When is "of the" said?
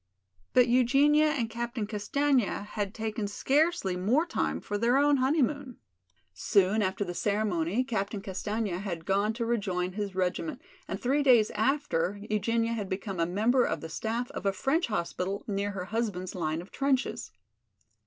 13.63-13.89